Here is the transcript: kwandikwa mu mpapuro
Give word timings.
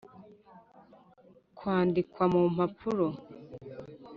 kwandikwa 1.57 2.23
mu 2.33 2.41
mpapuro 2.55 3.07